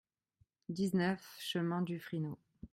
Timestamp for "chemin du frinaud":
1.39-2.39